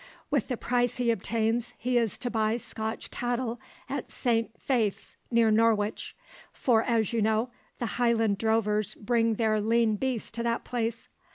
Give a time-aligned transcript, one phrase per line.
[0.31, 5.51] With the price he obtains he is to buy Scotch cattle at Saint Faith's, near
[5.51, 6.15] Norwich;
[6.51, 11.07] for, as you know, the Highland drovers bring their lean beasts to that place.